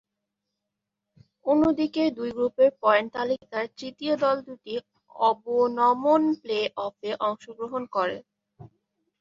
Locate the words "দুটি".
4.47-4.73